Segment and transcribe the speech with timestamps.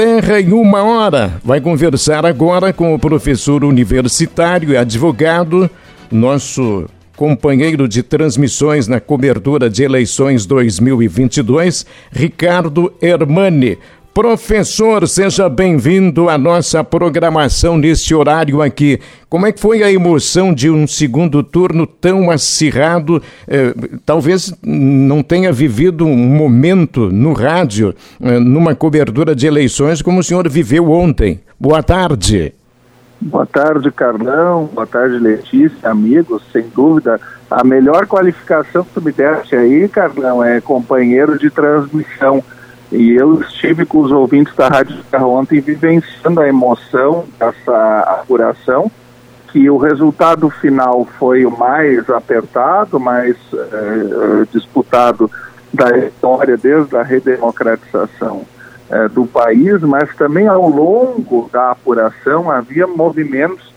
[0.00, 1.38] Terra em uma hora.
[1.44, 5.68] Vai conversar agora com o professor universitário e advogado,
[6.10, 13.76] nosso companheiro de transmissões na cobertura de eleições 2022, Ricardo Hermani.
[14.12, 18.98] Professor, seja bem-vindo à nossa programação nesse horário aqui.
[19.28, 23.22] Como é que foi a emoção de um segundo turno tão acirrado?
[23.46, 23.72] Eh,
[24.04, 30.24] talvez não tenha vivido um momento no rádio, eh, numa cobertura de eleições, como o
[30.24, 31.40] senhor viveu ontem.
[31.58, 32.52] Boa tarde.
[33.20, 34.68] Boa tarde, Carlão.
[34.74, 36.42] Boa tarde, Letícia, amigos.
[36.52, 42.42] Sem dúvida, a melhor qualificação que tu me deste aí, Carlão, é companheiro de transmissão
[42.92, 48.90] e eu estive com os ouvintes da Rádio Terra ontem vivenciando a emoção dessa apuração,
[49.52, 55.30] que o resultado final foi o mais apertado, mais eh, disputado
[55.72, 58.42] da história desde a redemocratização
[58.90, 63.72] eh, do país, mas também ao longo da apuração havia movimentos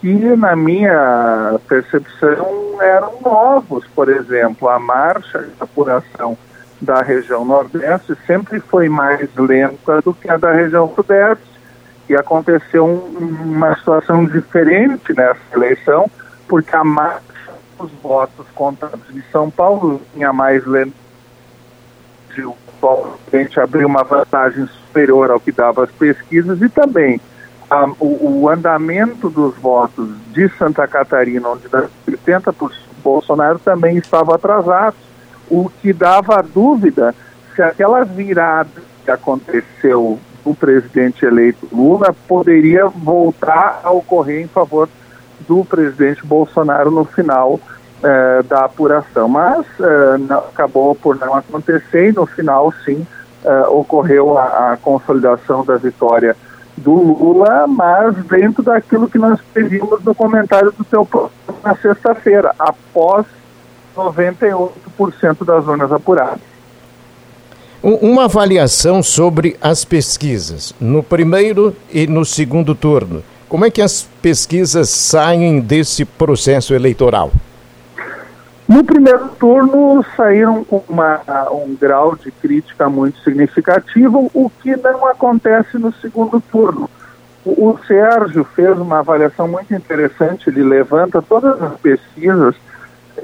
[0.00, 3.84] que, na minha percepção, eram novos.
[3.94, 6.36] Por exemplo, a marcha de apuração
[6.82, 11.52] da região Nordeste sempre foi mais lenta do que a da região Sudeste.
[12.08, 16.10] E aconteceu um, uma situação diferente nessa eleição,
[16.48, 17.22] porque a marcha
[17.78, 20.92] dos votos contados em São Paulo tinha mais lenta.
[22.36, 22.56] O
[23.30, 27.20] presidente abriu uma vantagem superior ao que dava as pesquisas e também
[28.00, 34.96] o, o, andamento dos votos de Santa Catarina, onde dá 80% Bolsonaro, também estava atrasado
[35.50, 37.14] o que dava dúvida
[37.54, 38.70] se aquela virada
[39.04, 44.88] que aconteceu do presidente eleito Lula poderia voltar a ocorrer em favor
[45.46, 47.60] do presidente Bolsonaro no final
[48.02, 49.28] eh, da apuração.
[49.28, 53.06] Mas eh, não, acabou por não acontecer e no final, sim,
[53.44, 56.36] eh, ocorreu a, a, consolidação da vitória
[56.76, 61.06] do Lula, mas dentro daquilo que nós pedimos no comentário do seu
[61.62, 63.24] na sexta-feira, após
[63.96, 66.40] 98% das zonas apuradas.
[67.82, 73.24] Uma avaliação sobre as pesquisas, no primeiro e no segundo turno.
[73.48, 77.32] Como é que as pesquisas saem desse processo eleitoral?
[78.68, 81.20] No primeiro turno saíram com uma,
[81.50, 86.88] um grau de crítica muito significativo, o que não acontece no segundo turno.
[87.44, 92.54] O, o Sérgio fez uma avaliação muito interessante, ele levanta todas as pesquisas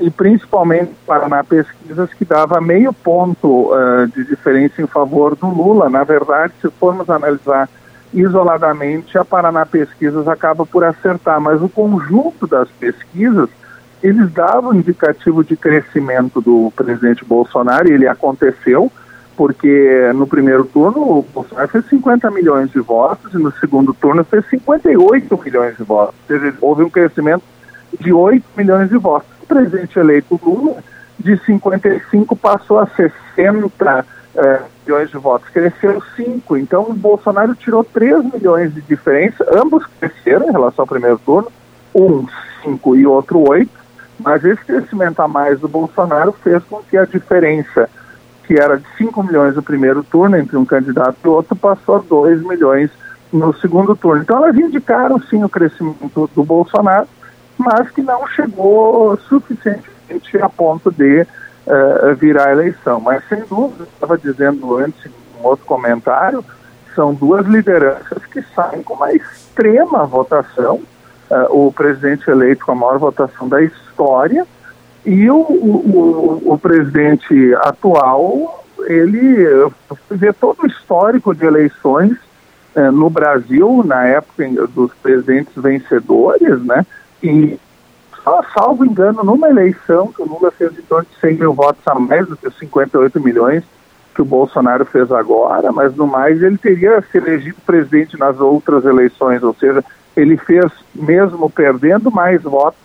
[0.01, 5.89] e principalmente Paraná Pesquisas, que dava meio ponto uh, de diferença em favor do Lula.
[5.89, 7.69] Na verdade, se formos analisar
[8.13, 13.49] isoladamente, a Paraná Pesquisas acaba por acertar, mas o conjunto das pesquisas,
[14.03, 18.91] eles davam indicativo de crescimento do presidente Bolsonaro, e ele aconteceu,
[19.37, 24.25] porque no primeiro turno o Bolsonaro fez 50 milhões de votos e no segundo turno
[24.25, 26.15] fez 58 milhões de votos.
[26.29, 27.43] Ou seja, houve um crescimento
[28.01, 30.77] de 8 milhões de votos presidente eleito Lula,
[31.19, 36.57] de 55 passou a 60 é, milhões de votos, cresceu 5.
[36.57, 41.51] Então o Bolsonaro tirou 3 milhões de diferença, ambos cresceram em relação ao primeiro turno,
[41.95, 42.27] um
[42.63, 43.71] 5 e outro 8,
[44.21, 47.89] mas esse crescimento a mais do Bolsonaro fez com que a diferença,
[48.47, 51.99] que era de 5 milhões no primeiro turno entre um candidato e outro, passou a
[51.99, 52.91] 2 milhões
[53.33, 54.23] no segundo turno.
[54.23, 57.09] Então elas indicaram sim o crescimento do Bolsonaro,
[57.59, 63.01] mas que não chegou suficientemente a ponto de uh, virar a eleição.
[63.01, 66.45] Mas, sem dúvida, estava dizendo antes, em um outro comentário,
[66.95, 70.81] são duas lideranças que saem com uma extrema votação.
[71.31, 74.47] Uh, o presidente eleito com a maior votação da história
[75.05, 79.71] e o, o, o, o presidente atual, ele
[80.11, 82.17] vê todo o histórico de eleições
[82.93, 86.87] no Brasil, na época dos presidentes vencedores, né?
[87.23, 87.59] E,
[88.23, 91.87] só, salvo engano, numa eleição que o Lula fez em torno de 100 mil votos
[91.87, 93.65] a mais do que os 58 milhões
[94.15, 98.85] que o Bolsonaro fez agora, mas no mais ele teria se elegido presidente nas outras
[98.85, 99.85] eleições, ou seja,
[100.17, 102.81] ele fez, mesmo perdendo, mais votos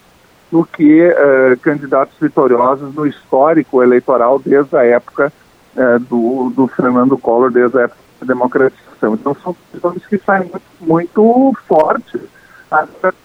[0.52, 5.34] do que uh, candidatos vitoriosos no histórico eleitoral desde a época
[5.76, 9.16] uh, do, do Fernando Collor, desde a época da democratização.
[9.16, 12.22] Então são questões que saem muito, muito fortes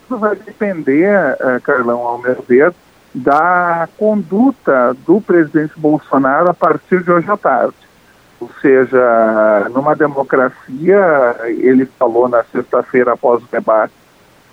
[0.09, 2.73] tudo vai depender, uh, Carlão, ao meu ver,
[3.15, 7.75] da conduta do presidente Bolsonaro a partir de hoje à tarde.
[8.41, 13.93] Ou seja, numa democracia, ele falou na sexta-feira após o debate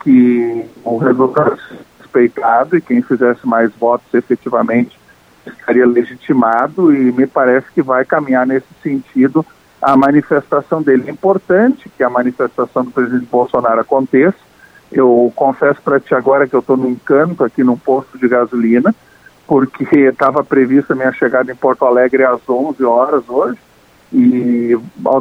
[0.01, 1.57] que o resultado
[1.99, 4.97] respeitado e quem fizesse mais votos efetivamente
[5.45, 9.45] estaria legitimado e me parece que vai caminhar nesse sentido
[9.81, 11.03] a manifestação dele.
[11.07, 14.37] É importante que a manifestação do presidente Bolsonaro aconteça.
[14.91, 18.93] Eu confesso para ti agora que eu estou num canto aqui num posto de gasolina,
[19.47, 23.59] porque estava prevista a minha chegada em Porto Alegre às 11 horas hoje,
[24.13, 24.77] e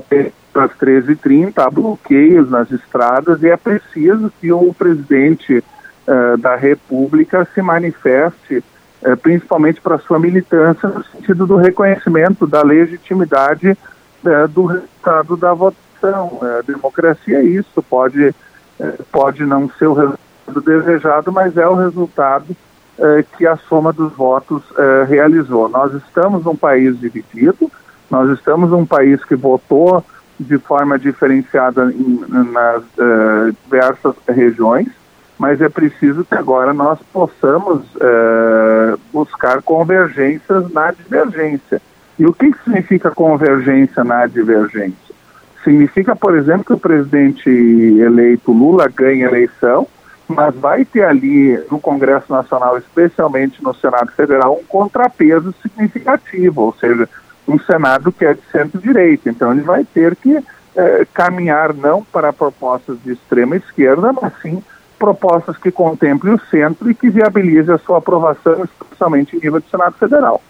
[0.08, 6.54] ter às 13h30 há bloqueios nas estradas e é preciso que o presidente uh, da
[6.54, 8.62] República se manifeste,
[9.02, 15.52] uh, principalmente para sua militância, no sentido do reconhecimento da legitimidade uh, do resultado da
[15.52, 15.84] votação.
[16.66, 18.34] Democracia é isso, pode,
[19.10, 22.54] pode não ser o resultado desejado, mas é o resultado
[23.36, 24.62] que a soma dos votos
[25.08, 25.68] realizou.
[25.68, 27.70] Nós estamos num país dividido,
[28.10, 30.04] nós estamos num país que votou
[30.38, 32.82] de forma diferenciada em, nas
[33.64, 34.88] diversas regiões,
[35.38, 37.82] mas é preciso que agora nós possamos
[39.12, 41.80] buscar convergências na divergência.
[42.16, 45.03] E o que significa convergência na divergência?
[45.64, 49.88] Significa, por exemplo, que o presidente eleito Lula ganha eleição,
[50.28, 56.74] mas vai ter ali no Congresso Nacional, especialmente no Senado Federal, um contrapeso significativo, ou
[56.74, 57.08] seja,
[57.48, 59.30] um Senado que é de centro-direita.
[59.30, 60.38] Então ele vai ter que
[60.76, 64.62] eh, caminhar não para propostas de extrema esquerda, mas sim
[64.98, 69.70] propostas que contemplem o centro e que viabilizem a sua aprovação, especialmente em nível de
[69.70, 70.42] Senado Federal.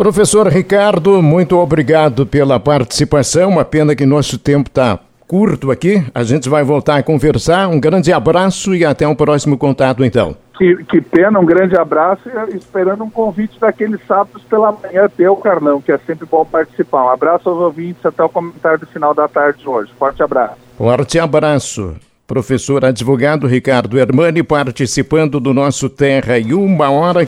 [0.00, 3.50] Professor Ricardo, muito obrigado pela participação.
[3.50, 4.98] Uma pena que nosso tempo está
[5.28, 6.02] curto aqui.
[6.14, 7.68] A gente vai voltar a conversar.
[7.68, 10.34] Um grande abraço e até um próximo contato, então.
[10.56, 15.36] Que, que pena, um grande abraço e esperando um convite daqueles sábados pela manhã teu,
[15.36, 17.04] Carlão, que é sempre bom participar.
[17.04, 19.92] Um abraço aos ouvintes, até o comentário do final da tarde de hoje.
[19.98, 20.56] Forte abraço.
[20.78, 21.94] Forte abraço.
[22.30, 27.18] Professor advogado Ricardo Hermani participando do nosso Terra em uma hora.